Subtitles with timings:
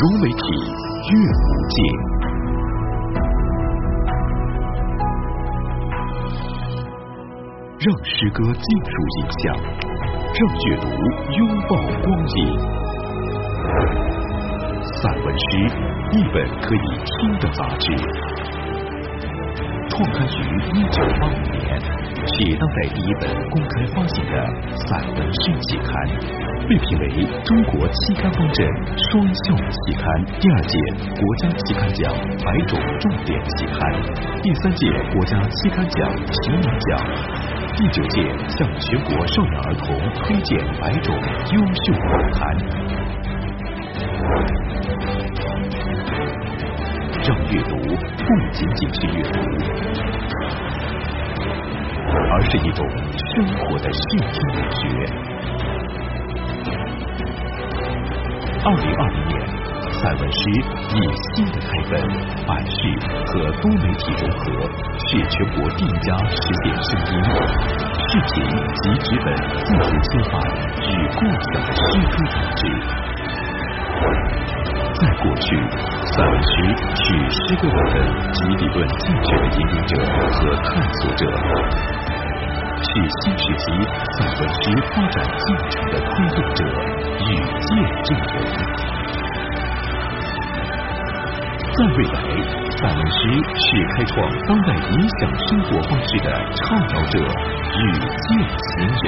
[0.00, 0.36] 融媒体
[1.10, 1.76] 阅读界，
[7.80, 9.58] 让诗歌进入影像，
[10.36, 10.86] 让阅读
[11.36, 11.70] 拥抱
[12.04, 12.38] 光影。
[15.02, 15.44] 散文诗，
[16.12, 17.90] 一本可以听的杂志，
[19.88, 20.30] 创刊于
[20.78, 21.58] 一九八五年，
[22.24, 24.32] 是当代第一本公开发行的
[24.86, 26.47] 散文诗期刊。
[26.68, 27.08] 被评为
[27.46, 30.04] 中国期刊方阵双校期刊
[30.38, 30.78] 第二届
[31.16, 32.14] 国家期刊奖
[32.44, 33.90] 百种重点期刊，
[34.42, 37.00] 第三届国家期刊奖提名奖，
[37.74, 41.16] 第九届向全国少年儿童推荐百种
[41.52, 42.54] 优秀报刊，
[47.24, 49.40] 让阅读不仅仅是阅读，
[52.30, 54.78] 而是一种生活的视听美学。
[58.64, 59.32] 二零二零年，
[59.92, 60.40] 散文诗
[60.90, 60.98] 以
[61.34, 61.92] 新的开本、
[62.44, 62.76] 版式
[63.26, 64.42] 和多媒体融合，
[65.06, 67.10] 是全国第一家实现声音、
[68.08, 68.34] 视频
[68.74, 69.26] 及纸本
[69.64, 70.32] 自主切换
[70.82, 72.60] 与共享的诗歌杂志。
[74.98, 75.46] 在过去，
[76.06, 76.50] 散文诗
[76.96, 77.96] 是诗歌文本
[78.32, 79.92] 及理论进展的引领者
[80.32, 81.22] 和探索者，
[82.82, 82.90] 是
[83.22, 83.64] 新时期
[84.16, 84.62] 散文诗
[84.94, 86.60] 发展进程的推动者。
[87.20, 87.68] 与见
[88.04, 88.44] 证人，
[91.74, 92.16] 在未来，
[92.78, 93.18] 散文诗
[93.54, 94.14] 是开创
[94.46, 98.66] 当代理想生活方式的倡导者与践行
[99.02, 99.06] 人。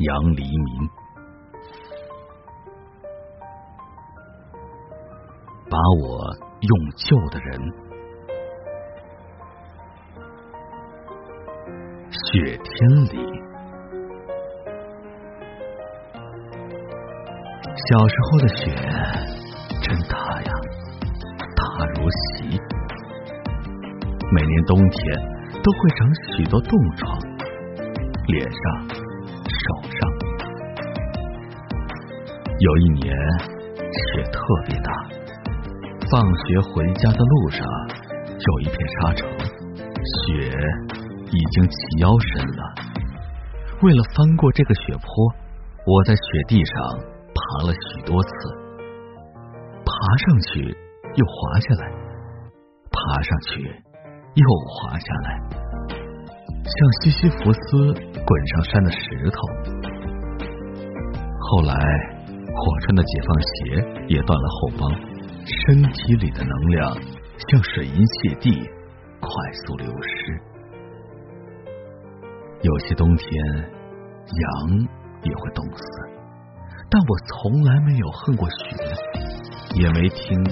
[0.00, 0.90] 杨黎明。
[5.70, 6.18] 把我
[6.60, 7.48] 用旧的人，
[12.10, 12.68] 雪天
[13.04, 13.16] 里，
[17.76, 18.56] 小时候的雪
[19.80, 20.50] 真大呀，
[21.56, 21.62] 大
[21.94, 22.58] 如席。
[24.32, 24.98] 每年冬天
[25.62, 27.18] 都会长许多冻疮，
[28.26, 28.60] 脸上、
[29.70, 29.98] 手上。
[32.58, 33.14] 有一年
[33.78, 34.90] 雪特别大。
[36.10, 37.64] 放学回家的路上，
[38.26, 39.28] 有一片沙城，
[40.26, 40.50] 雪
[41.30, 42.62] 已经齐腰深了。
[43.82, 45.06] 为了翻过这个雪坡，
[45.86, 46.74] 我在雪地上
[47.32, 48.30] 爬了许多次，
[49.86, 50.76] 爬上去
[51.14, 51.92] 又滑下来，
[52.90, 53.62] 爬上去
[54.34, 55.38] 又滑下来，
[56.64, 56.72] 像
[57.02, 59.38] 西西弗斯滚上山的石头。
[61.38, 63.48] 后来，我穿的解放鞋
[64.08, 65.10] 也断了后帮。
[65.42, 66.92] 身体里的能量
[67.48, 68.52] 像水银泻地，
[69.18, 69.28] 快
[69.66, 70.38] 速流失。
[72.62, 74.86] 有些冬天，羊
[75.22, 75.82] 也会冻死，
[76.90, 78.54] 但我从来没有恨过雪，
[79.74, 80.44] 也没听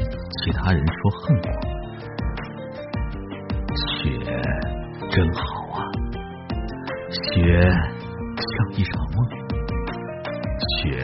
[0.42, 1.52] 其他人说恨过。
[3.76, 4.19] 雪
[5.10, 5.57] 真好，
[7.48, 9.19] 雪像一场梦，
[10.76, 11.00] 雪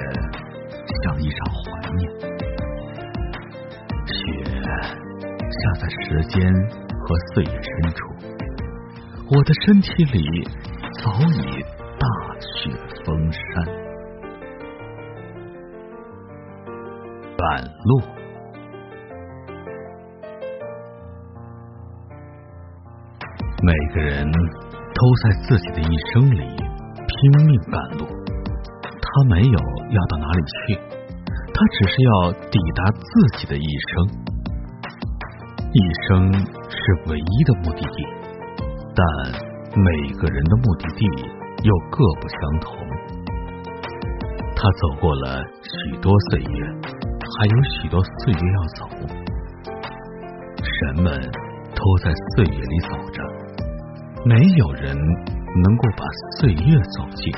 [1.03, 1.65] 像一场怀
[1.97, 2.01] 念。
[4.05, 6.37] 雪下在时间
[7.01, 7.99] 和岁月深处，
[9.35, 10.21] 我的身体里
[11.03, 11.65] 早已
[11.99, 12.07] 大
[12.39, 12.71] 雪
[13.07, 13.43] 封山。
[17.39, 18.03] 赶路，
[23.63, 24.31] 每个人
[24.95, 29.59] 都在自己的一生里拼命赶路，他没有
[29.91, 30.79] 要到哪里去，
[31.53, 33.93] 他只是要抵达自己的一生。
[35.73, 36.79] 一生是
[37.11, 38.07] 唯一的目的地，
[38.95, 39.05] 但
[39.75, 41.05] 每个人的目的地
[41.65, 42.77] 又各不相同。
[44.55, 46.47] 他走过了许多岁月，
[47.37, 48.89] 还有许多岁月要走。
[50.83, 51.13] 人们
[51.75, 53.23] 都在岁月里走着，
[54.27, 56.05] 没有人能够把
[56.39, 57.31] 岁月走尽，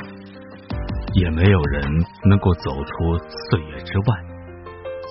[1.14, 1.82] 也没有人
[2.30, 3.18] 能够走出
[3.50, 4.16] 岁月之外，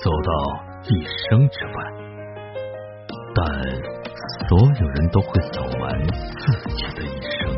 [0.01, 0.31] 走到
[0.83, 1.73] 一生之外。
[3.35, 3.45] 但
[4.47, 7.51] 所有人都会走完自己的一生。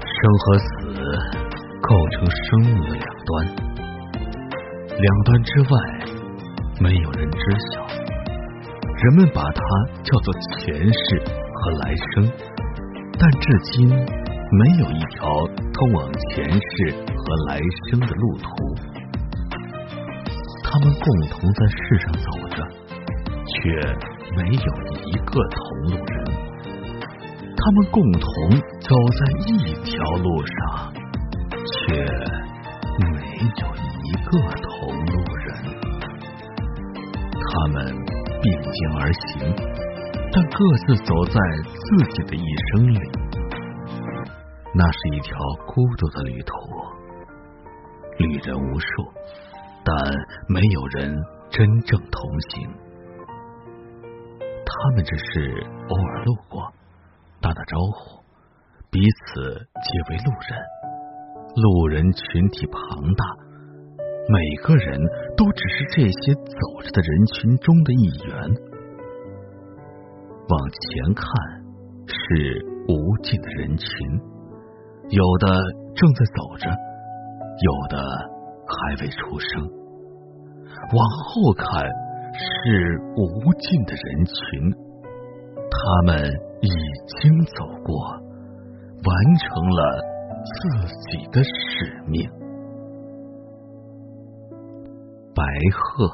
[0.00, 0.66] 生和死
[1.82, 3.30] 构成生命的两端，
[4.88, 5.68] 两端之外
[6.80, 7.38] 没有人知
[7.74, 7.84] 晓。
[8.96, 9.60] 人们把它
[10.02, 11.22] 叫做前世
[11.62, 12.30] 和来生，
[13.18, 16.60] 但至今没有一条通往前世
[17.16, 18.48] 和来生的路途。
[20.64, 22.56] 他们共同在世上走着，
[23.46, 23.54] 却
[24.36, 24.72] 没有
[25.06, 26.12] 一个同路人。
[27.56, 28.22] 他们共同
[28.80, 29.50] 走在一
[29.84, 30.92] 条路上，
[31.64, 31.94] 却
[32.98, 33.14] 没
[33.60, 33.62] 有
[34.02, 34.30] 一个
[34.62, 34.68] 同
[35.06, 35.46] 路人。
[37.38, 37.74] 他们
[38.42, 39.54] 并肩而行，
[40.32, 41.34] 但各自走在
[41.68, 42.98] 自己的一生里。
[44.74, 45.36] 那是一条
[45.66, 46.54] 孤独的旅途，
[48.16, 48.86] 旅人无数，
[49.84, 49.94] 但
[50.48, 51.14] 没有人
[51.50, 52.70] 真正同行。
[54.64, 56.72] 他们只是偶尔路过，
[57.42, 58.24] 打打招呼，
[58.90, 60.58] 彼此皆为路人。
[61.54, 63.24] 路人群体庞大，
[64.30, 64.98] 每个人
[65.36, 68.71] 都只是这些走着的人群中的一员。
[70.48, 71.24] 往前看，
[72.06, 73.86] 是无尽的人群。
[75.08, 75.46] 有的
[75.94, 77.96] 正在走着，有的
[78.66, 79.70] 还未出生。
[80.94, 81.84] 往后看
[82.34, 84.32] 是无尽的人群，
[85.70, 86.18] 他们
[86.60, 86.68] 已
[87.20, 87.94] 经走过，
[89.04, 90.00] 完成了
[90.44, 90.52] 自
[91.08, 92.28] 己的使命。
[95.34, 96.10] 白鹤，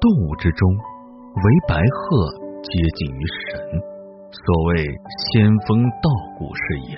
[0.00, 2.30] 动物之中，唯白鹤
[2.62, 3.82] 接近于神。
[4.30, 4.84] 所谓
[5.32, 6.08] 仙风道
[6.38, 6.96] 骨是也，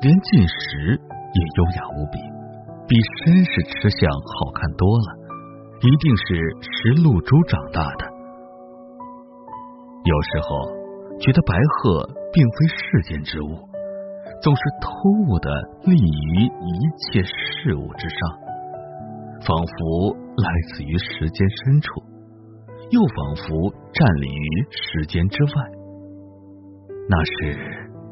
[0.00, 2.18] 连进食也优雅无比，
[2.86, 2.94] 比
[3.24, 5.22] 绅士吃相好看多了。
[5.82, 6.22] 一定是
[6.62, 8.06] 食露珠长大的。
[10.04, 10.54] 有时候
[11.18, 13.58] 觉得白鹤并非世间之物，
[14.40, 14.86] 总是突
[15.26, 15.50] 兀的
[15.82, 18.18] 立于一切事物之上，
[19.42, 22.02] 仿佛来自于时间深处，
[22.90, 25.50] 又仿佛站立于时间之外。
[27.08, 27.54] 那是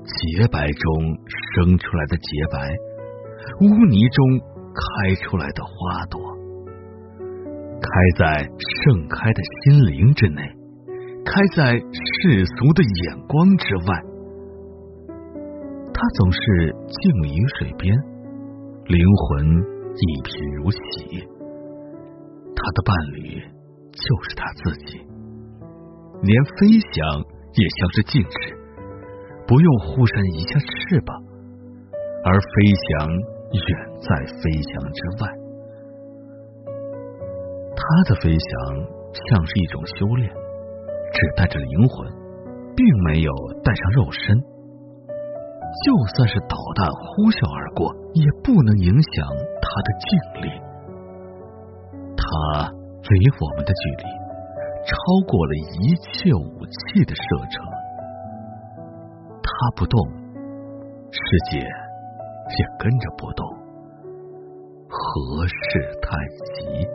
[0.05, 0.83] 洁白中
[1.57, 2.77] 生出来的洁白，
[3.61, 4.41] 污泥中
[4.75, 6.21] 开出来的花朵，
[7.81, 7.89] 开
[8.19, 8.49] 在
[8.85, 10.43] 盛开的心灵之内，
[11.25, 14.03] 开在世俗的眼光之外。
[15.95, 17.95] 它总是静立于水边，
[18.87, 21.29] 灵魂一贫如洗。
[22.61, 23.41] 他的伴侣
[23.91, 25.01] 就是他自己，
[26.21, 27.25] 连飞翔
[27.57, 28.61] 也像是静止。
[29.49, 31.17] 不用忽扇一下翅膀，
[32.23, 32.53] 而飞
[32.85, 33.65] 翔远
[33.99, 34.09] 在
[34.39, 35.27] 飞翔之外。
[37.75, 37.81] 他
[38.11, 38.51] 的飞翔
[39.11, 42.13] 像是一种修炼，只带着灵魂，
[42.77, 43.33] 并没有
[43.65, 44.37] 带上肉身。
[45.87, 49.27] 就算是导弹呼啸而过，也不能影响
[49.65, 50.70] 他的静力。
[52.31, 54.05] 他离我们的距离，
[54.87, 54.95] 超
[55.27, 57.67] 过了一切武器的射程。
[59.43, 59.99] 他不动，
[61.11, 63.45] 世界也跟着不动，
[64.89, 65.53] 何事
[66.01, 66.17] 太
[66.55, 66.89] 急？